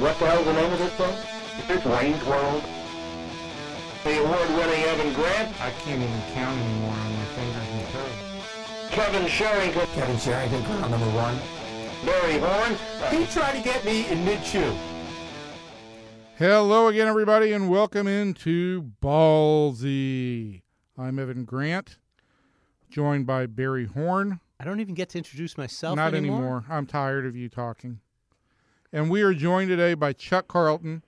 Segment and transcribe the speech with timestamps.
[0.00, 1.14] What the hell's the name of this thing?
[1.68, 2.64] It's Wayne's World.
[4.02, 8.90] The award-winning Evan Grant, I can't even count anymore on my fingers and toes.
[8.92, 11.38] Kevin Sherrington, Kevin Sherrington, girl number one.
[12.06, 12.78] Barry Horn.
[13.10, 14.74] He tried to get me in mid-chew.
[16.38, 20.62] Hello again, everybody, and welcome into Ballzy.
[20.96, 21.98] I'm Evan Grant,
[22.88, 24.40] joined by Barry Horn.
[24.58, 26.38] I don't even get to introduce myself Not anymore.
[26.38, 26.64] anymore.
[26.70, 28.00] I'm tired of you talking.
[28.92, 31.02] And we are joined today by Chuck Carlton,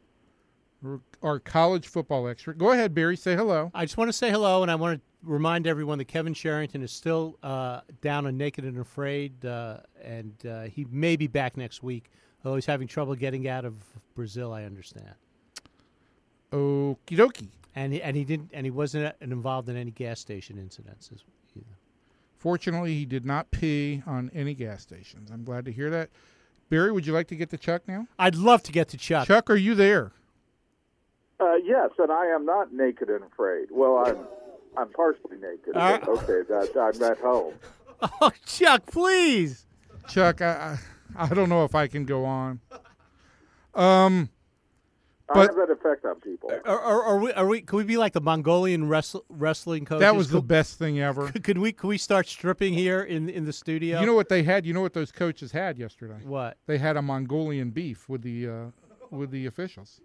[1.20, 2.56] our college football expert.
[2.56, 3.16] Go ahead, Barry.
[3.16, 3.72] Say hello.
[3.74, 6.82] I just want to say hello, and I want to remind everyone that Kevin Sherrington
[6.82, 11.56] is still uh, down and Naked and Afraid, uh, and uh, he may be back
[11.56, 12.10] next week.
[12.44, 13.74] Although he's having trouble getting out of
[14.14, 15.14] Brazil, I understand.
[16.52, 17.48] Okie dokie.
[17.74, 21.22] And he, and he didn't, and he wasn't uh, involved in any gas station incidences.
[21.56, 21.78] Either.
[22.36, 25.30] Fortunately, he did not pee on any gas stations.
[25.32, 26.10] I'm glad to hear that.
[26.72, 28.06] Barry, would you like to get to Chuck now?
[28.18, 29.26] I'd love to get to Chuck.
[29.26, 30.10] Chuck, are you there?
[31.38, 33.68] Uh, yes, and I am not naked and afraid.
[33.70, 34.16] Well, I'm
[34.78, 35.76] I'm partially naked.
[35.76, 37.54] Uh, okay, that I'm at home.
[38.20, 39.64] Oh, Chuck, please.
[40.08, 40.78] Chuck, I,
[41.14, 42.58] I I don't know if I can go on.
[43.76, 44.28] Um,
[45.28, 46.50] I But- have that effect on people.
[46.64, 47.32] Are, are, are we?
[47.32, 47.60] Are we?
[47.62, 50.00] Could we be like the Mongolian wrestle, wrestling coach?
[50.00, 51.30] that was the best thing ever.
[51.30, 51.72] Could we?
[51.72, 54.00] Could we start stripping here in in the studio?
[54.00, 54.66] You know what they had?
[54.66, 56.18] You know what those coaches had yesterday?
[56.24, 56.58] what?
[56.66, 58.64] They had a Mongolian beef with the uh,
[59.10, 60.00] with the officials.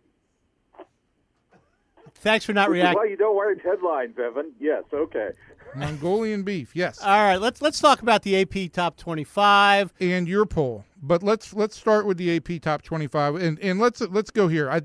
[2.16, 2.98] Thanks for not reacting.
[2.98, 4.54] why you don't write headlines, Evan.
[4.60, 5.32] Yes, okay.
[5.76, 7.00] Mongolian beef, yes.
[7.02, 9.94] All right, let's let's talk about the AP top twenty-five.
[10.00, 10.86] and your poll.
[11.02, 14.70] But let's let's start with the AP top 25 and and let's let's go here.
[14.70, 14.82] I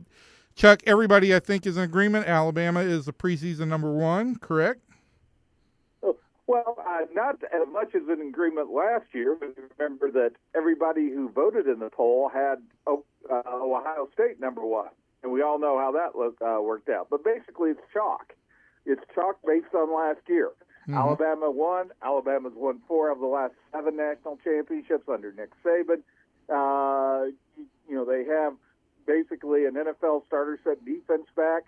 [0.54, 2.26] Chuck, everybody I think is in agreement.
[2.26, 4.82] Alabama is the preseason number 1, correct?
[6.52, 11.30] Well, uh, not as much as an agreement last year, but remember that everybody who
[11.30, 14.90] voted in the poll had oh, uh, Ohio State number one,
[15.22, 17.06] and we all know how that uh, worked out.
[17.10, 18.34] But basically, it's chalk.
[18.84, 20.50] It's chalk based on last year.
[20.90, 21.90] Alabama won.
[22.02, 26.02] Alabama's won four of the last seven national championships under Nick Saban.
[26.48, 27.30] Uh,
[27.88, 28.54] you, know, they have
[29.06, 31.64] basically an NFL starter set defense back.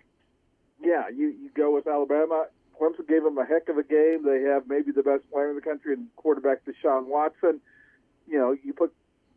[0.82, 2.46] Yeah, you, you go with Alabama.
[2.80, 4.24] Clemson gave them a heck of a game.
[4.24, 7.60] They have maybe the best player in the country in quarterback Deshaun Watson.
[8.26, 8.92] You know, you put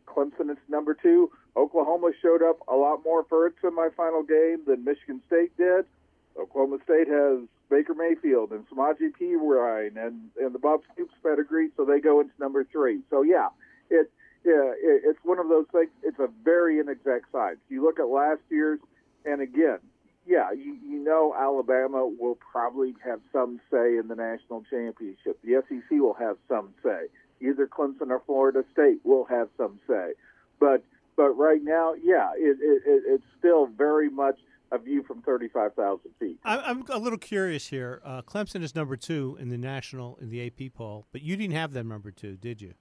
[0.06, 1.30] Clemson as number two.
[1.56, 5.84] Oklahoma showed up a lot more for its semifinal game than Michigan State did.
[6.38, 7.40] Oklahoma State has
[7.70, 12.32] Baker Mayfield and Samaje Perine and, and the Bob Stoops pedigree, so they go into
[12.38, 13.00] number three.
[13.10, 13.48] So, yeah,
[13.90, 14.10] it,
[14.44, 15.90] yeah, it, it's one of those things.
[16.02, 17.58] It's a very inexact science.
[17.68, 18.80] You look at last year's,
[19.24, 19.78] and again,
[20.26, 25.38] yeah, you, you know Alabama will probably have some say in the national championship.
[25.42, 27.06] The SEC will have some say.
[27.40, 30.12] Either Clemson or Florida State will have some say.
[30.60, 30.84] But
[31.16, 34.38] but right now, yeah, it, it, it, it's still very much
[34.70, 36.38] a view from 35,000 feet.
[36.44, 38.00] I, I'm a little curious here.
[38.04, 41.54] Uh, Clemson is number two in the national in the AP poll, but you didn't
[41.54, 42.74] have them number two, did you?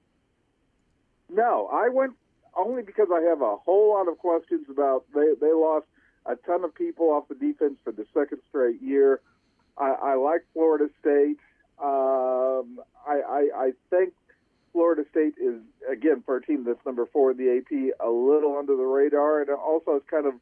[1.30, 2.14] No, I went
[2.56, 5.86] only because I have a whole lot of questions about they they lost
[6.26, 9.22] a ton of people off the defense for the second straight year.
[9.78, 11.38] I, I like Florida State.
[11.80, 14.14] Um, I, I I think
[14.72, 18.58] Florida State is again for a team that's number four in the AP a little
[18.58, 20.34] under the radar, and also it's kind of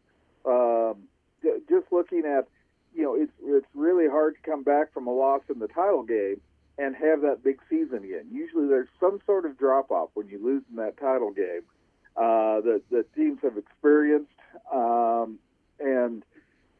[0.46, 1.04] um,
[1.44, 2.48] just looking at
[2.94, 6.04] you know it's it's really hard to come back from a loss in the title
[6.04, 6.40] game
[6.78, 8.26] and have that big season again.
[8.32, 11.62] Usually there's some sort of drop off when you lose in that title game
[12.18, 14.32] uh, that that teams have experienced,
[14.74, 15.40] um,
[15.80, 16.24] and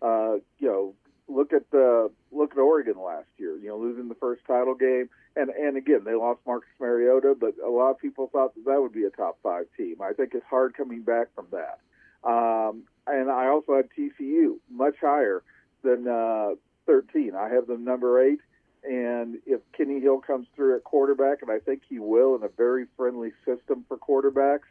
[0.02, 0.94] uh, you know
[1.28, 3.58] look at the look at Oregon last year.
[3.58, 7.56] You know losing the first title game, and and again they lost Marcus Mariota, but
[7.66, 9.98] a lot of people thought that that would be a top five team.
[10.02, 11.80] I think it's hard coming back from that.
[12.28, 15.44] Um, and I also had TCU much higher
[15.84, 16.56] than uh,
[16.86, 17.34] 13.
[17.36, 18.40] I have them number eight.
[18.84, 22.50] And if Kenny Hill comes through at quarterback, and I think he will in a
[22.50, 24.68] very friendly system for quarterbacks,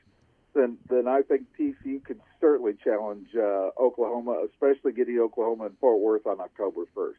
[0.55, 6.01] then then I think TCU could certainly challenge uh, Oklahoma, especially getting Oklahoma and Fort
[6.01, 7.15] Worth on October 1st.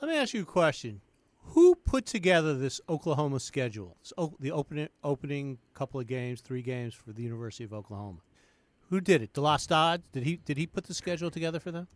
[0.00, 1.00] Let me ask you a question.
[1.46, 3.96] Who put together this Oklahoma schedule?
[4.02, 8.20] This the opening opening couple of games, three games for the University of Oklahoma.
[8.92, 9.32] Who did it?
[9.32, 10.06] DeLoss Dodds?
[10.12, 11.88] Did he did he put the schedule together for them?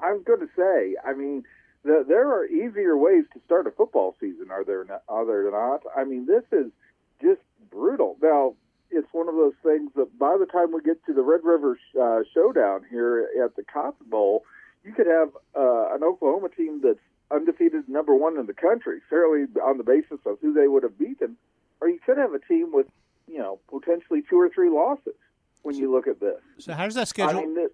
[0.00, 1.44] I was going to say, I mean,
[1.84, 5.02] the, there are easier ways to start a football season, are there not?
[5.06, 5.82] Are there not?
[5.94, 6.72] I mean, this is
[7.20, 8.16] just brutal.
[8.22, 8.54] Now,
[8.90, 11.78] it's one of those things that by the time we get to the Red River
[12.00, 14.44] uh, Showdown here at the Cotton Bowl,
[14.84, 16.98] you could have uh, an Oklahoma team that's
[17.30, 20.98] undefeated, number one in the country, fairly on the basis of who they would have
[20.98, 21.36] beaten,
[21.82, 22.86] or you could have a team with,
[23.28, 25.14] you know, potentially two or three losses
[25.62, 26.36] when you look at this.
[26.58, 27.40] So how does that I schedule?
[27.42, 27.70] mean, this,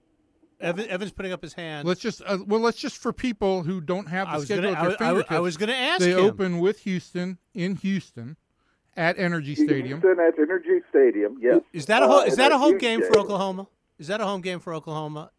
[0.61, 1.87] Evan, Evan's putting up his hand.
[1.87, 4.73] Let's just uh, well, let's just for people who don't have the schedule gonna.
[4.73, 6.19] at I their was, I was- I fingertips, was going to ask they him.
[6.21, 8.37] open with Houston in Houston
[8.97, 10.01] at NRG Stadium.
[10.01, 11.37] Houston at NRG Stadium.
[11.41, 11.61] Yes.
[11.73, 13.67] Is that a ho- Uh, is that a home huge game for Oklahoma?
[13.99, 15.31] Is that a home game for Oklahoma?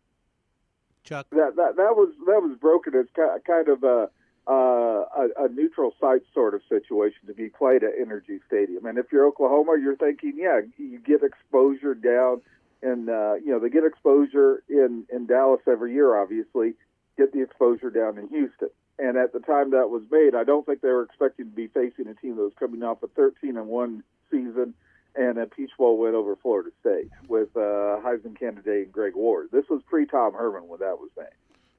[1.04, 1.28] Chuck.
[1.32, 4.10] That that that was that was broken as ki- kind of a,
[4.48, 8.86] uh, a a neutral site sort of situation to be played at NRG Stadium.
[8.86, 12.42] And if you're Oklahoma, you're thinking, yeah, you get exposure down,
[12.82, 16.16] and uh, you know they get exposure in in Dallas every year.
[16.16, 16.74] Obviously,
[17.18, 18.70] get the exposure down in Houston.
[18.98, 21.68] And at the time that was made, I don't think they were expecting to be
[21.68, 24.74] facing a team that was coming off a 13 and one season
[25.16, 29.50] and a Peach Bowl win over Florida State with uh, Heisman candidate Greg Ward.
[29.52, 31.28] This was pre Tom Herman when that was made.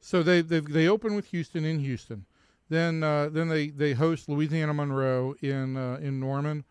[0.01, 2.25] So they they they open with Houston in Houston,
[2.69, 6.65] then uh, then they, they host Louisiana Monroe in uh, in Norman,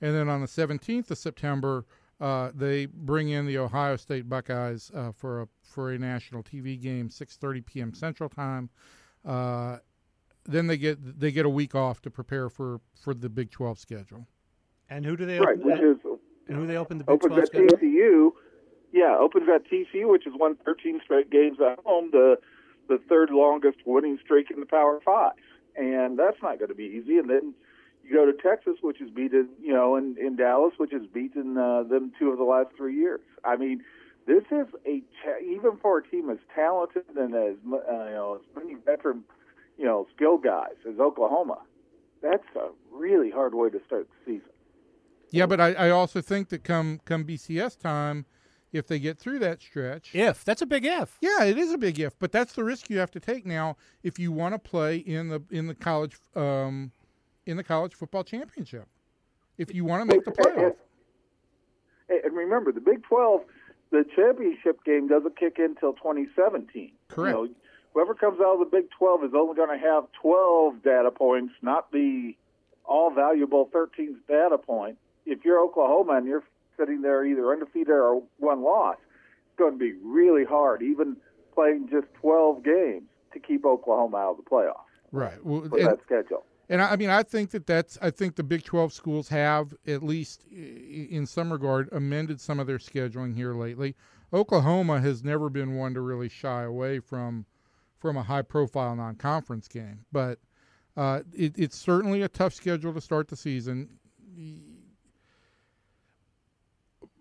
[0.00, 1.84] and then on the 17th of September
[2.20, 6.80] uh, they bring in the Ohio State Buckeyes uh, for a for a national TV
[6.80, 7.94] game, 6:30 p.m.
[7.94, 8.70] Central Time.
[9.24, 9.78] Uh,
[10.44, 13.78] then they get they get a week off to prepare for, for the Big 12
[13.78, 14.26] schedule.
[14.88, 15.70] And who do they Right, open?
[15.70, 15.96] which is
[16.48, 17.78] and who they open the Big opens 12 at schedule?
[17.78, 18.30] TCU.
[18.92, 22.36] Yeah, opens at TCU, which has won 13 straight games at home, the
[22.90, 25.32] the third longest winning streak in the Power Five,
[25.76, 27.16] and that's not going to be easy.
[27.16, 27.54] And then
[28.04, 31.56] you go to Texas, which has beaten you know, in in Dallas, which has beaten
[31.56, 33.20] uh, them two of the last three years.
[33.44, 33.82] I mean,
[34.26, 35.02] this is a
[35.42, 39.24] even for a team as talented and as uh, you know as many veteran
[39.78, 41.58] you know skill guys as Oklahoma.
[42.22, 44.50] That's a really hard way to start the season.
[45.30, 48.26] Yeah, but I, I also think that come come BCS time,
[48.72, 51.16] if they get through that stretch, If that's a big if.
[51.20, 53.76] Yeah, it is a big if, but that's the risk you have to take now
[54.02, 56.92] if you want to play in the in the college um,
[57.46, 58.86] in the college football championship.
[59.58, 60.74] If you want to make the playoff,
[62.08, 63.42] And remember, the Big 12,
[63.90, 66.92] the championship game doesn't kick in until 2017.
[67.08, 67.36] Correct.
[67.36, 67.50] You know,
[67.92, 71.52] whoever comes out of the Big 12 is only going to have 12 data points,
[71.60, 72.34] not the
[72.84, 74.96] all valuable 13th data point.
[75.26, 76.42] If you're Oklahoma and you're
[76.80, 81.16] sitting there either undefeated or one loss, it's going to be really hard, even
[81.54, 85.44] playing just 12 games, to keep Oklahoma out of the playoffs right?
[85.44, 86.44] Well, with and, that schedule.
[86.68, 89.74] and I I mean, I think that that's I think the Big Twelve schools have
[89.86, 93.96] at least in some regard amended some of their scheduling here lately.
[94.32, 97.46] Oklahoma has never been one to really shy away from
[97.98, 100.38] from a high profile non conference game, but
[100.96, 103.88] uh, it, it's certainly a tough schedule to start the season.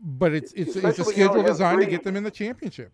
[0.01, 2.31] But it's it's, it's a Especially when you schedule designed to get them in the
[2.31, 2.91] championship.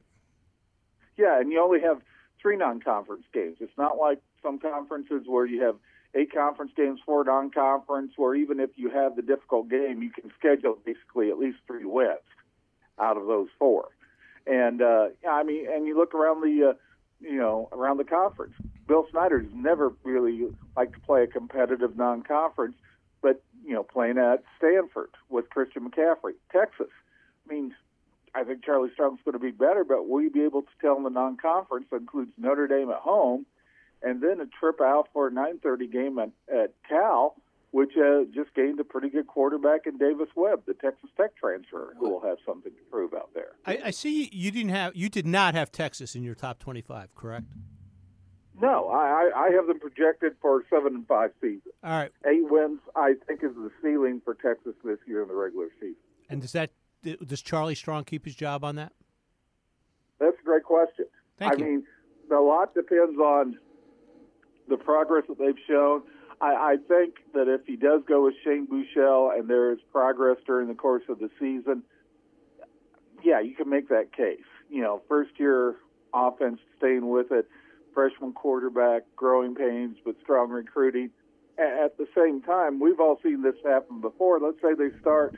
[1.17, 2.01] Yeah, and you only have
[2.41, 3.57] three non-conference games.
[3.59, 5.75] It's not like some conferences where you have
[6.15, 10.31] eight conference games, four non-conference, where even if you have the difficult game, you can
[10.37, 12.19] schedule basically at least three wins
[12.99, 13.89] out of those four.
[14.47, 16.73] And uh, I mean, and you look around the, uh,
[17.19, 18.53] you know, around the conference.
[18.87, 20.47] Bill Snyder's never really
[20.77, 22.75] liked to play a competitive non-conference,
[23.21, 26.91] but you know, playing at Stanford with Christian McCaffrey, Texas.
[27.49, 27.73] I mean,
[28.33, 30.97] I think Charlie Strong's going to be better, but will you be able to tell
[30.97, 33.45] in the non-conference that includes Notre Dame at home,
[34.03, 37.35] and then a trip out for a 9:30 game at, at Cal,
[37.71, 41.95] which uh, just gained a pretty good quarterback in Davis Webb, the Texas Tech transfer,
[41.97, 43.53] who will have something to prove out there.
[43.65, 47.15] I, I see you didn't have you did not have Texas in your top twenty-five,
[47.15, 47.47] correct?
[48.61, 51.71] No, I, I have them projected for seven and five season.
[51.83, 52.11] All right.
[52.25, 55.95] Eight wins, I think, is the ceiling for Texas this year in the regular season.
[56.29, 56.71] And does that
[57.03, 58.93] does Charlie Strong keep his job on that?
[60.19, 61.05] That's a great question.
[61.37, 61.65] Thank I you.
[61.65, 61.83] mean,
[62.31, 63.57] a lot depends on
[64.67, 66.01] the progress that they've shown.
[66.41, 70.37] I, I think that if he does go with Shane Buechele and there is progress
[70.45, 71.83] during the course of the season,
[73.23, 74.39] yeah, you can make that case.
[74.69, 75.75] You know, first year
[76.13, 77.47] offense, staying with it,
[77.95, 81.09] freshman quarterback, growing pains, but strong recruiting.
[81.57, 84.39] At the same time, we've all seen this happen before.
[84.39, 85.35] Let's say they start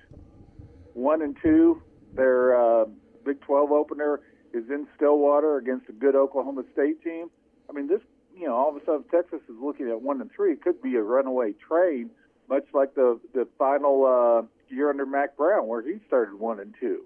[0.93, 1.81] one and two,
[2.15, 2.85] their uh,
[3.23, 4.21] Big 12 opener
[4.51, 7.29] is in Stillwater against a good Oklahoma State team.
[7.69, 8.01] I mean, this,
[8.35, 10.53] you know, all of a sudden Texas is looking at one and three.
[10.53, 12.09] It could be a runaway train,
[12.49, 16.73] much like the the final uh, year under Mack Brown, where he started one and
[16.79, 17.05] two,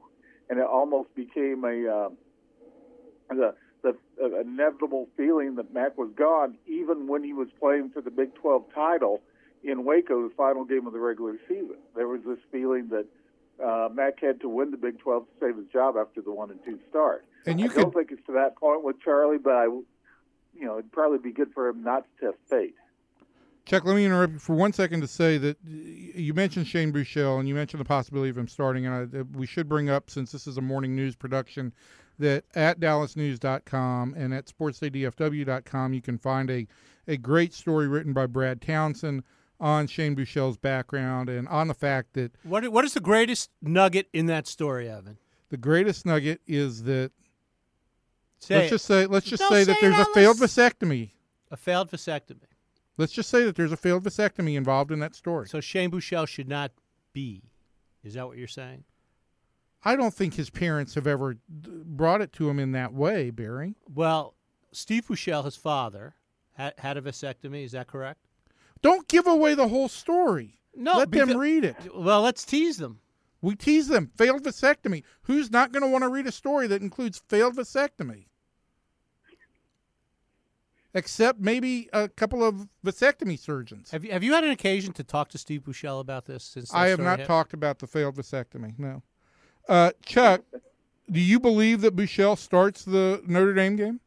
[0.49, 2.09] and it almost became a uh,
[3.29, 8.01] the the uh, inevitable feeling that Mack was gone, even when he was playing for
[8.01, 9.21] the Big 12 title
[9.63, 11.77] in Waco, the final game of the regular season.
[11.95, 13.05] There was this feeling that
[13.63, 16.51] uh, Mack had to win the Big 12 to save his job after the one
[16.51, 17.25] and two start.
[17.45, 19.85] And you I don't think it's to that point with Charlie, but I, you
[20.65, 22.75] know, it'd probably be good for him not to test fate.
[23.65, 27.39] Chuck, let me interrupt you for one second to say that you mentioned Shane Buechele
[27.39, 28.87] and you mentioned the possibility of him starting.
[28.87, 31.71] And I, we should bring up, since this is a morning news production,
[32.21, 36.67] that at dallasnews.com and at sportsdaydfw.com you can find a,
[37.07, 39.23] a great story written by Brad Townsend
[39.59, 44.07] on Shane Buechele's background and on the fact that What what is the greatest nugget
[44.13, 45.17] in that story, Evan?
[45.49, 47.11] the greatest nugget is that
[48.39, 48.69] Say let's it.
[48.71, 50.55] just say let's just Don't say say that there's it, a failed Ellis.
[50.55, 51.09] vasectomy.
[51.51, 52.47] a failed vasectomy.
[52.97, 55.47] Let's just say that there's a failed vasectomy involved in that story.
[55.47, 56.71] So Shane Buechele should not
[57.13, 57.43] be.
[58.03, 58.83] Is that what you're saying?
[59.83, 61.39] I don't think his parents have ever d-
[62.01, 63.75] brought it to him in that way, Barry.
[63.93, 64.33] Well,
[64.71, 66.15] Steve Buechele, his father,
[66.53, 67.63] had, had a vasectomy.
[67.63, 68.25] Is that correct?
[68.81, 70.61] Don't give away the whole story.
[70.75, 71.75] No, Let them read it.
[71.95, 73.01] Well, let's tease them.
[73.39, 74.09] We tease them.
[74.15, 75.03] Failed vasectomy.
[75.23, 78.25] Who's not going to want to read a story that includes failed vasectomy?
[80.95, 83.91] Except maybe a couple of vasectomy surgeons.
[83.91, 86.73] Have you have you had an occasion to talk to Steve Buechele about this since
[86.73, 87.27] I have not hit?
[87.27, 88.73] talked about the failed vasectomy.
[88.79, 89.03] No.
[89.69, 90.41] Uh, Chuck,
[91.11, 93.99] do you believe that Buechele starts the Notre Dame game?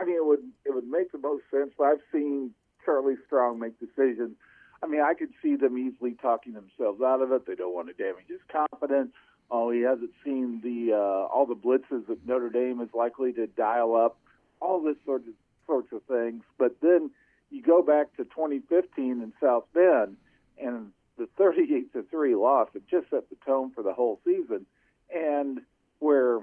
[0.00, 1.72] I mean, it would it would make the most sense.
[1.76, 2.52] But I've seen
[2.84, 4.36] Charlie Strong make decisions.
[4.82, 7.46] I mean, I could see them easily talking themselves out of it.
[7.46, 9.12] They don't want to damage his confidence.
[9.50, 13.46] Oh, he hasn't seen the uh, all the blitzes that Notre Dame is likely to
[13.46, 14.18] dial up.
[14.60, 15.34] All this sort of
[15.66, 16.42] sorts of things.
[16.58, 17.10] But then
[17.50, 20.16] you go back to 2015 in South Bend,
[20.58, 22.68] and the 38 to three loss.
[22.74, 24.66] It just set the tone for the whole season,
[25.14, 25.60] and
[25.98, 26.40] where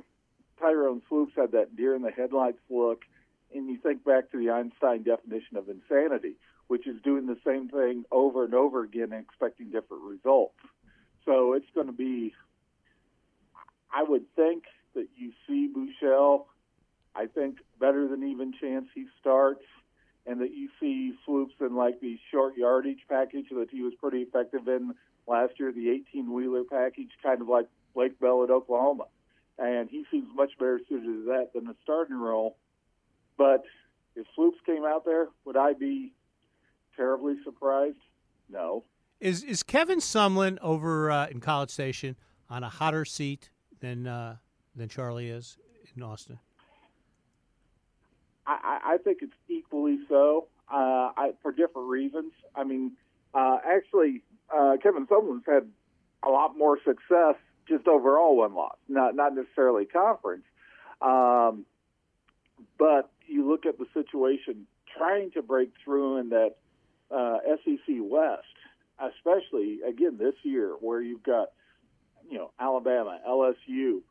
[0.59, 3.03] Tyrone Swoopes had that deer in the headlights look,
[3.53, 6.35] and you think back to the Einstein definition of insanity,
[6.67, 10.55] which is doing the same thing over and over again and expecting different results.
[11.25, 12.33] So it's going to be,
[13.93, 14.63] I would think
[14.95, 16.45] that you see Buechele,
[17.15, 19.63] I think better than even chance he starts,
[20.25, 24.19] and that you see Swoopes in like the short yardage package that he was pretty
[24.19, 24.93] effective in
[25.27, 29.05] last year, the 18 wheeler package, kind of like Blake Bell at Oklahoma.
[29.57, 32.57] And he seems much better suited to that than the starting role.
[33.37, 33.63] But
[34.15, 36.13] if Swoopes came out there, would I be
[36.95, 37.97] terribly surprised?
[38.49, 38.83] No.
[39.19, 42.17] Is is Kevin Sumlin over uh, in College Station
[42.49, 44.37] on a hotter seat than uh,
[44.75, 45.57] than Charlie is
[45.95, 46.39] in Austin?
[48.45, 52.31] I, I think it's equally so uh, I, for different reasons.
[52.55, 52.93] I mean,
[53.33, 54.21] uh, actually,
[54.53, 55.67] uh, Kevin Sumlin's had
[56.23, 57.35] a lot more success
[57.67, 60.43] just overall one loss, not not necessarily conference.
[61.01, 61.65] Um,
[62.77, 66.55] but you look at the situation trying to break through in that
[67.11, 68.43] uh, SEC West,
[68.99, 71.51] especially again this year where you've got
[72.29, 74.01] you know Alabama, LSU.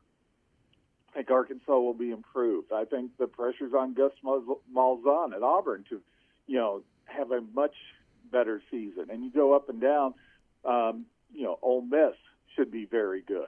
[1.13, 2.71] Think Arkansas will be improved.
[2.71, 6.01] I think the pressure's on Gus Malzahn at Auburn to,
[6.47, 7.75] you know, have a much
[8.31, 9.05] better season.
[9.11, 10.15] And you go up and down.
[10.65, 12.15] Um, you know, Ole Miss
[12.55, 13.47] should be very good.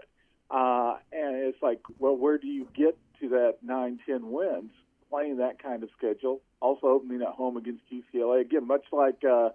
[0.51, 4.71] Uh, and it's like, well, where do you get to that nine, ten wins
[5.09, 6.41] playing that kind of schedule?
[6.61, 9.49] Also opening at home against UCLA again, much like uh,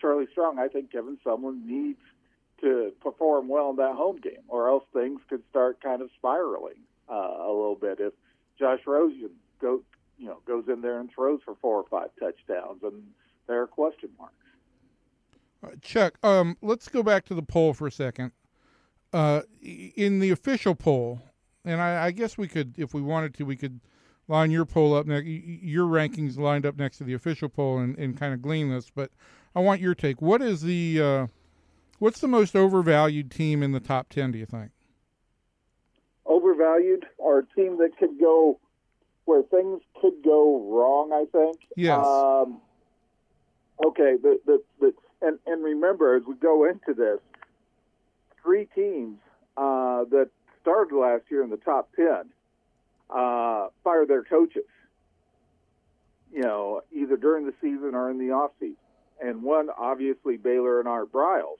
[0.00, 0.58] Charlie Strong.
[0.58, 2.00] I think Kevin Sumlin needs
[2.62, 6.80] to perform well in that home game, or else things could start kind of spiraling
[7.08, 8.00] uh, a little bit.
[8.00, 8.12] If
[8.58, 9.82] Josh Rosen go,
[10.18, 13.02] you know, goes in there and throws for four or five touchdowns, and
[13.46, 14.34] there are question marks.
[15.64, 18.32] Uh, Chuck, um, let's go back to the poll for a second.
[19.12, 21.22] Uh, in the official poll,
[21.64, 23.80] and I, I guess we could, if we wanted to, we could
[24.28, 27.48] line your poll up, ne- y- y- your rankings lined up next to the official
[27.48, 28.90] poll, and, and kind of glean this.
[28.94, 29.12] But
[29.54, 30.20] I want your take.
[30.20, 31.26] What is the, uh,
[31.98, 34.32] what's the most overvalued team in the top ten?
[34.32, 34.72] Do you think?
[36.56, 38.58] Overvalued, or a team that could go
[39.24, 41.12] where things could go wrong.
[41.12, 41.58] I think.
[41.76, 42.04] Yes.
[42.04, 42.60] Um,
[43.84, 44.16] okay.
[44.20, 47.20] The, the, the, and and remember, as we go into this,
[48.42, 49.18] three teams
[49.56, 50.30] uh, that
[50.62, 52.30] started last year in the top ten
[53.10, 54.64] uh, fired their coaches.
[56.32, 58.76] You know, either during the season or in the off season,
[59.22, 61.58] and one obviously Baylor and Art Briles,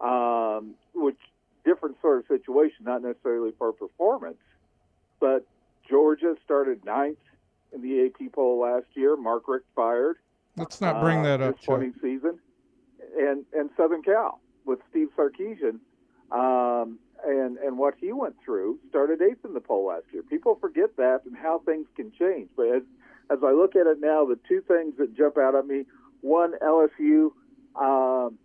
[0.00, 1.18] um, which
[1.64, 4.38] different sort of situation, not necessarily for performance,
[5.20, 5.46] but
[5.88, 7.18] Georgia started ninth
[7.74, 9.16] in the AP poll last year.
[9.16, 10.16] Mark Richt fired.
[10.56, 12.38] Let's not bring uh, that up, this running season,
[13.18, 15.80] and and Southern Cal with Steve Sarkisian,
[16.30, 20.22] um, and and what he went through started eighth in the poll last year.
[20.22, 22.48] People forget that and how things can change.
[22.56, 22.82] But as
[23.30, 25.84] as I look at it now, the two things that jump out at me:
[26.20, 27.32] one, LSU.
[27.74, 28.38] Um,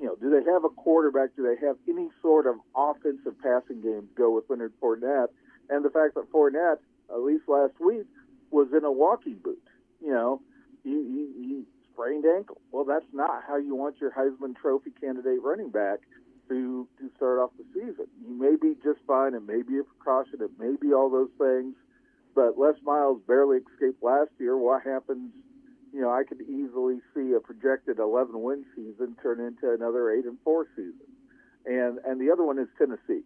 [0.00, 1.36] you know, do they have a quarterback?
[1.36, 5.28] Do they have any sort of offensive passing game to go with Leonard Fournette?
[5.70, 6.78] And the fact that Fournette,
[7.10, 8.06] at least last week,
[8.50, 9.62] was in a walking boot.
[10.00, 10.40] You know,
[10.82, 12.60] he, he, he sprained ankle.
[12.70, 16.00] Well, that's not how you want your Heisman Trophy candidate running back
[16.48, 18.06] to to start off the season.
[18.26, 19.34] You may be just fine.
[19.34, 20.40] It may be a precaution.
[20.40, 21.74] It may be all those things.
[22.34, 24.56] But Les Miles barely escaped last year.
[24.56, 25.30] What happens?
[25.92, 30.24] You know, I could easily see a projected 11 win season turn into another eight
[30.24, 30.94] and four season.
[31.66, 33.22] And and the other one is Tennessee.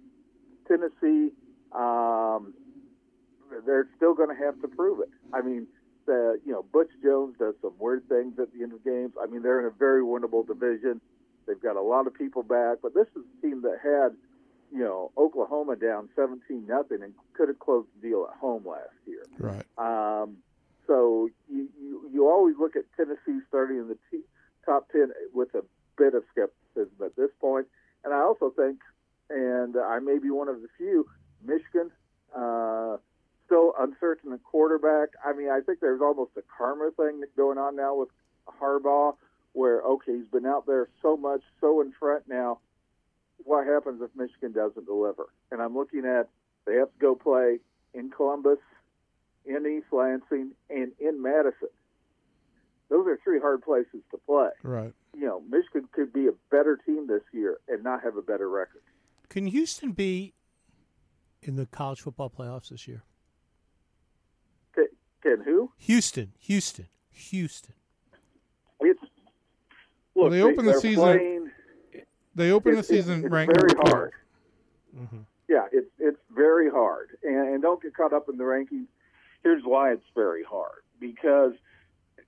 [0.68, 1.32] Tennessee,
[1.72, 2.52] um,
[3.64, 5.08] they're still going to have to prove it.
[5.32, 5.66] I mean,
[6.06, 9.12] the you know Butch Jones does some weird things at the end of games.
[9.20, 11.00] I mean, they're in a very winnable division.
[11.46, 14.16] They've got a lot of people back, but this is a team that had
[14.72, 18.96] you know Oklahoma down 17 nothing and could have closed the deal at home last
[19.06, 19.24] year.
[19.38, 19.64] Right.
[19.78, 20.38] Um,
[20.86, 24.24] so you, you you always look at Tennessee starting in the t-
[24.64, 25.62] top 10 with a
[25.98, 27.66] bit of skepticism at this point.
[28.04, 28.78] and I also think,
[29.30, 31.06] and I may be one of the few,
[31.44, 31.90] Michigan.
[32.34, 32.98] Uh,
[33.46, 35.10] still uncertain at quarterback.
[35.24, 38.08] I mean, I think there's almost a karma thing going on now with
[38.60, 39.14] Harbaugh,
[39.52, 42.58] where okay, he's been out there so much, so in front now.
[43.44, 45.26] What happens if Michigan doesn't deliver?
[45.52, 46.28] And I'm looking at
[46.66, 47.58] they have to go play
[47.94, 48.58] in Columbus,
[49.46, 51.68] in East Lansing, and in Madison.
[52.88, 54.48] Those are three hard places to play.
[54.62, 54.92] Right.
[55.14, 58.48] You know, Michigan could be a better team this year and not have a better
[58.48, 58.82] record.
[59.28, 60.34] Can Houston be
[61.42, 63.02] in the college football playoffs this year?
[64.74, 64.86] Can,
[65.22, 65.72] can who?
[65.78, 67.74] Houston, Houston, Houston.
[68.80, 69.10] It's look.
[70.14, 71.50] Well, they open the season playing-
[72.34, 73.88] They open the season it's, ranked very number 12.
[73.98, 74.12] hard.
[74.96, 75.18] Mm-hmm.
[75.48, 78.86] Yeah, it's it's very hard, and, and don't get caught up in the rankings.
[79.46, 81.52] Here's why it's very hard because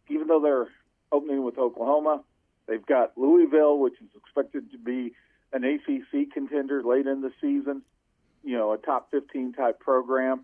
[0.09, 0.69] even though they're
[1.11, 2.23] opening with Oklahoma,
[2.69, 5.15] they've got Louisville, which is expected to be
[5.53, 7.83] an ACC contender late in the season.
[8.45, 10.43] You know, a top 15 type program,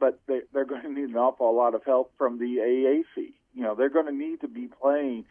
[0.00, 3.34] but they, they're going to need an awful lot of help from the AAC.
[3.54, 5.26] You know, they're going to need to be playing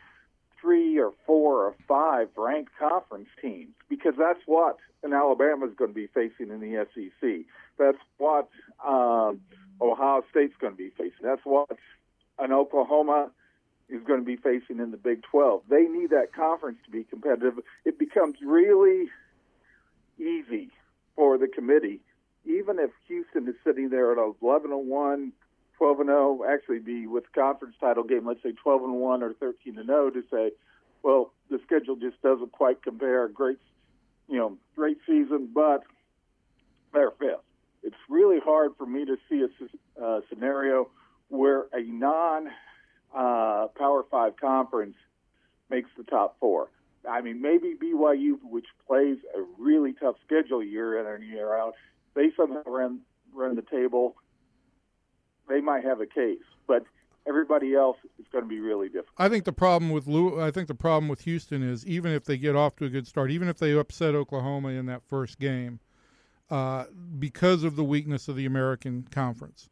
[0.62, 5.90] three or four or five ranked conference teams because that's what an Alabama is going
[5.90, 7.46] to be facing in the SEC.
[7.80, 8.50] That's what
[8.88, 9.42] um,
[9.82, 11.24] Ohio State's going to be facing.
[11.24, 11.70] That's what
[12.40, 13.32] an Oklahoma
[13.90, 15.64] is going to be facing in the Big 12.
[15.70, 17.60] They need that conference to be competitive.
[17.84, 19.10] It becomes really
[20.18, 20.70] easy
[21.16, 22.02] for the committee,
[22.46, 25.32] even if Houston is sitting there at 11 and 1,
[25.78, 29.34] 12 and 0, actually be with conference title game, let's say 12 and 1 or
[29.34, 30.52] 13 and 0, to say,
[31.04, 33.28] well, the schedule just doesn't quite compare.
[33.28, 33.60] Great,
[34.28, 35.84] you know, great season, but
[36.94, 37.42] they're fifth.
[37.86, 40.90] It's really hard for me to see a uh, scenario
[41.30, 42.48] where a non
[43.16, 44.96] uh, Power Five conference
[45.70, 46.70] makes the top four.
[47.08, 51.76] I mean, maybe BYU, which plays a really tough schedule year in and year out,
[52.16, 53.02] they somehow run
[53.34, 54.16] run the table.
[55.48, 56.84] They might have a case, but
[57.28, 59.14] everybody else is going to be really difficult.
[59.18, 62.26] I think the problem with Lou, I think the problem with Houston is even if
[62.26, 65.40] they get off to a good start, even if they upset Oklahoma in that first
[65.40, 65.80] game,
[66.50, 66.86] uh,
[67.18, 69.70] because of the weakness of the American Conference,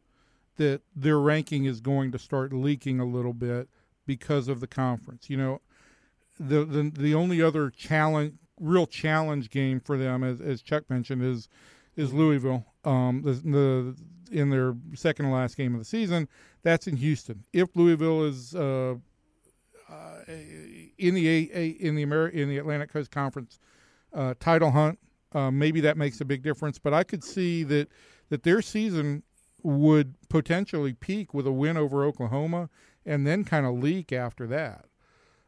[0.56, 3.68] that their ranking is going to start leaking a little bit
[4.06, 5.28] because of the conference.
[5.30, 5.60] You know,
[6.38, 11.22] the the the only other challenge, real challenge game for them, as as Chuck mentioned,
[11.22, 11.48] is
[11.96, 12.66] is Louisville.
[12.84, 13.96] Um, the, the
[14.30, 16.28] in their second last game of the season,
[16.62, 17.44] that's in Houston.
[17.52, 18.96] If Louisville is uh,
[19.88, 23.58] uh, in the a, in the Ameri- in the Atlantic Coast Conference
[24.12, 24.98] uh, title hunt,
[25.34, 26.78] uh, maybe that makes a big difference.
[26.78, 27.88] But I could see that
[28.30, 29.22] that their season
[29.62, 32.68] would potentially peak with a win over Oklahoma,
[33.04, 34.86] and then kind of leak after that.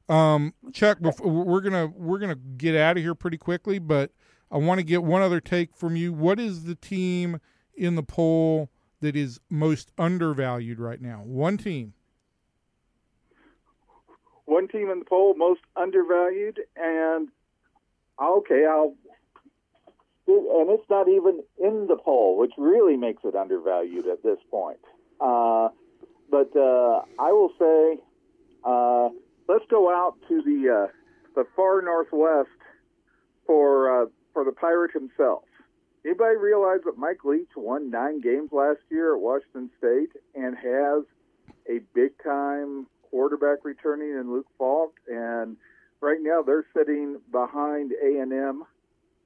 [0.09, 4.13] Um, Chuck, we're gonna we're gonna get out of here pretty quickly, but
[4.51, 6.13] I want to get one other take from you.
[6.13, 7.41] What is the team
[7.75, 8.71] in the poll
[9.01, 11.23] that is most undervalued right now?
[11.25, 11.95] One team.
[14.45, 17.29] One team in the poll most undervalued, and
[18.23, 18.95] okay, I'll.
[20.29, 24.81] And it's not even in the poll, which really makes it undervalued at this point.
[25.21, 25.69] Uh,
[26.31, 28.03] but uh, I will say,
[28.65, 29.11] uh,
[29.49, 30.93] let's go out to the uh,
[31.37, 32.49] the far northwest
[33.47, 35.45] for uh, for the pirate himself.
[36.05, 41.05] Anybody realize that Mike Leach won nine games last year at Washington State and has
[41.69, 45.57] a big time quarterback returning in Luke Falk, and
[46.01, 48.65] right now they're sitting behind A and M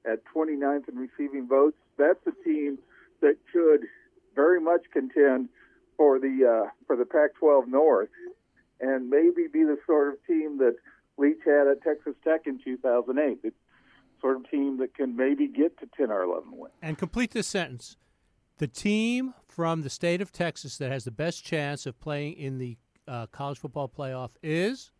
[0.05, 1.77] at 29th in receiving votes.
[1.97, 2.79] That's a team
[3.21, 3.81] that could
[4.35, 5.49] very much contend
[5.97, 8.09] for the uh, for the Pac-12 North,
[8.79, 10.75] and maybe be the sort of team that
[11.17, 13.41] Leach had at Texas Tech in 2008.
[13.43, 13.51] The
[14.19, 16.73] sort of team that can maybe get to 10 or 11 wins.
[16.81, 17.97] And complete this sentence.
[18.57, 22.59] The team from the state of Texas that has the best chance of playing in
[22.59, 24.91] the uh, college football playoff is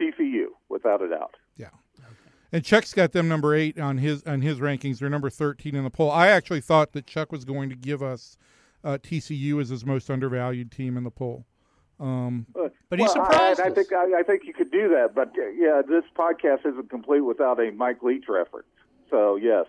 [0.00, 1.36] TCU, without a doubt.
[1.56, 1.68] Yeah.
[2.52, 4.98] And Chuck's got them number eight on his on his rankings.
[4.98, 6.10] They're number thirteen in the poll.
[6.10, 8.36] I actually thought that Chuck was going to give us
[8.84, 11.46] uh, TCU as his most undervalued team in the poll.
[11.98, 12.46] Um,
[12.88, 15.28] But he well, surprised I, I think I, I think you could do that, but
[15.28, 18.66] uh, yeah, this podcast isn't complete without a Mike Leach reference.
[19.08, 19.66] So yes,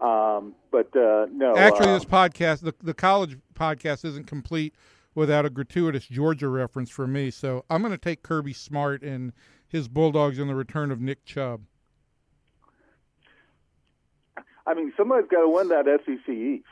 [0.00, 1.56] um, but uh, no.
[1.56, 4.74] actually, uh, this podcast, the the college podcast, isn't complete
[5.14, 7.30] without a gratuitous Georgia reference from me.
[7.30, 9.32] So I'm going to take Kirby Smart and
[9.66, 11.62] his Bulldogs and the return of Nick Chubb.
[14.66, 16.64] I mean, somebody's got to win that SEC East.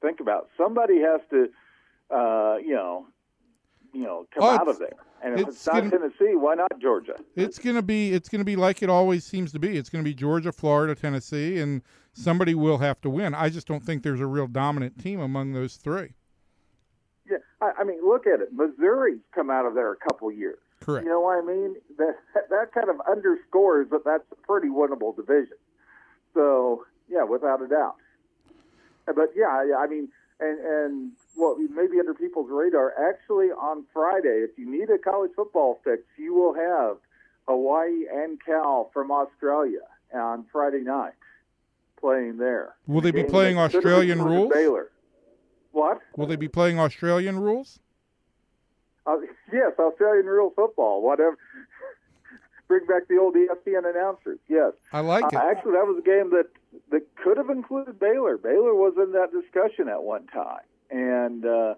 [0.00, 0.48] Think about it.
[0.56, 1.48] somebody has to,
[2.10, 3.06] uh, you know,
[3.92, 4.96] you know, come Oh, out of there.
[5.22, 7.14] And if it's it's, not gonna- Tennessee, why not Georgia?
[7.36, 9.76] It's going to be it's to be like it always seems to be.
[9.78, 13.32] It's going to be Georgia, Florida, Tennessee, and somebody will have to win.
[13.34, 16.14] I just don't think there's a real dominant team among those three.
[17.30, 18.48] Yeah, I, I mean, look at it.
[18.52, 20.58] Missouri's come out of there a couple years.
[20.80, 21.04] Correct.
[21.04, 21.76] You know what I mean?
[21.98, 22.16] That
[22.50, 25.56] that kind of underscores that that's a pretty winnable division.
[26.34, 27.96] So yeah, without a doubt.
[29.06, 30.08] But yeah, I, I mean,
[30.40, 32.92] and and what maybe under people's radar.
[32.98, 36.96] Actually, on Friday, if you need a college football fix, you will have
[37.46, 39.80] Hawaii and Cal from Australia
[40.14, 41.14] on Friday night
[42.00, 42.74] playing there.
[42.86, 44.52] Will they be playing that could have Australian rules?
[44.52, 44.90] Baylor.
[45.72, 46.00] What?
[46.16, 47.78] Will they be playing Australian rules?
[49.06, 49.16] Uh,
[49.52, 51.38] yes, Australian rule football, whatever.
[52.72, 54.38] Bring back the old ESPN announcers.
[54.48, 55.34] Yes, I like it.
[55.34, 56.46] uh, actually, that was a game that
[56.90, 58.38] that could have included Baylor.
[58.38, 61.74] Baylor was in that discussion at one time, and uh,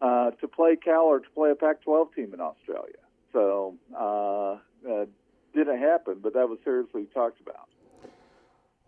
[0.00, 2.94] uh, to play Cal or to play a Pac-12 team in Australia.
[3.34, 4.56] So uh,
[4.90, 5.04] uh,
[5.54, 7.68] didn't happen, but that was seriously talked about.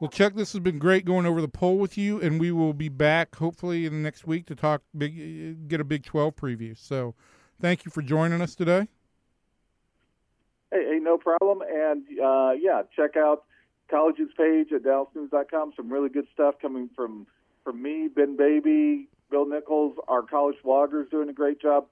[0.00, 2.72] Well, Chuck, this has been great going over the poll with you, and we will
[2.72, 6.78] be back hopefully in the next week to talk big, get a Big 12 preview.
[6.78, 7.14] So,
[7.60, 8.88] thank you for joining us today.
[10.72, 11.62] Hey, hey no problem.
[11.68, 13.44] And uh, yeah, check out
[13.90, 15.74] college's page at dallasnews.com.
[15.76, 17.26] Some really good stuff coming from
[17.64, 21.86] from me, Ben Baby, Bill Nichols, our college bloggers doing a great job.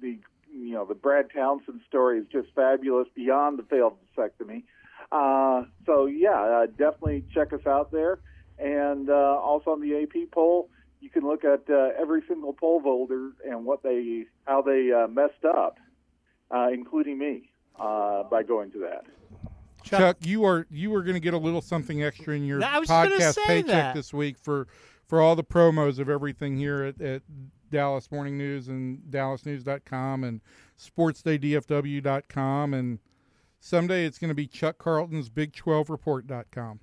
[0.00, 0.18] The
[0.52, 4.64] you know the Brad Townsend story is just fabulous beyond the failed vasectomy.
[5.12, 8.18] Uh, so yeah, uh, definitely check us out there.
[8.58, 10.68] And uh, also on the AP poll,
[11.00, 15.08] you can look at uh, every single poll voter and what they how they uh,
[15.08, 15.78] messed up,
[16.50, 19.04] uh, including me, uh, by going to that.
[19.82, 22.64] Chuck, Chuck- you are you are going to get a little something extra in your
[22.64, 23.94] I was gonna podcast paycheck that.
[23.94, 24.66] this week for
[25.06, 27.22] for all the promos of everything here at, at
[27.70, 30.40] Dallas Morning News and DallasNews.com and
[30.78, 32.98] SportsDayDFW.com and
[33.60, 36.80] someday it's going to be Chuck Carlton's Big12Report.com.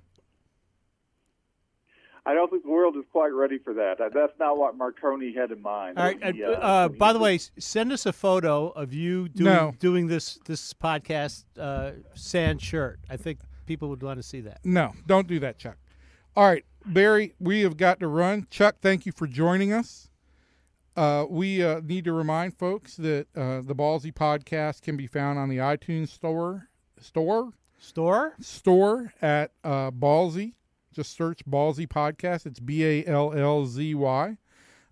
[2.24, 4.00] I don't think the world is quite ready for that.
[4.00, 5.98] Uh, That's not what Marconi had in mind.
[5.98, 6.34] All right.
[6.34, 9.28] he, uh, uh, uh, when he by the way, send us a photo of you
[9.28, 9.74] doing No.
[9.80, 13.00] doing this this podcast uh, sand shirt.
[13.10, 14.60] I think people would want to see that.
[14.64, 15.78] No, don't do that, Chuck.
[16.36, 18.46] All right, Barry, we have got to run.
[18.50, 20.08] Chuck, thank you for joining us.
[20.96, 25.38] Uh, we uh, need to remind folks that uh, the Ballzy podcast can be found
[25.38, 26.68] on the iTunes store
[27.00, 28.34] store Store.
[28.40, 30.52] store at uh, Ballzy.
[30.92, 32.46] Just search Ballzy podcast.
[32.46, 34.36] It's B A L L Z Y.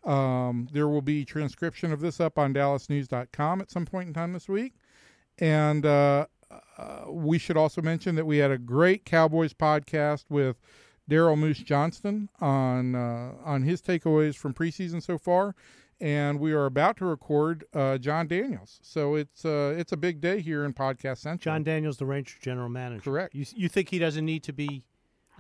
[0.05, 4.33] Um, there will be transcription of this up on DallasNews.com at some point in time
[4.33, 4.75] this week.
[5.39, 6.27] And uh,
[6.79, 10.57] uh, we should also mention that we had a great Cowboys podcast with
[11.11, 15.55] Daryl Moose Johnston on uh, on his takeaways from preseason so far,
[16.01, 18.79] and we are about to record uh, Jon Daniels.
[18.83, 21.53] So it's uh, it's a big day here in Podcast Central.
[21.53, 23.03] Jon Daniels, the Rangers general manager.
[23.03, 23.35] Correct.
[23.35, 24.85] You you think he doesn't need to be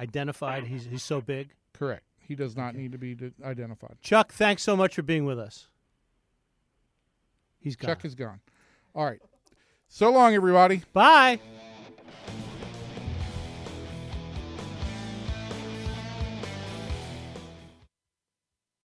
[0.01, 0.65] identified?
[0.65, 1.51] He's he's so big.
[1.73, 2.03] Correct.
[2.19, 3.97] He does not need to be identified.
[4.01, 5.67] Chuck, thanks so much for being with us.
[7.59, 7.89] He's gone.
[7.89, 8.41] Chuck is gone.
[8.95, 9.21] All right.
[9.89, 10.83] So long, everybody.
[10.93, 11.41] Bye.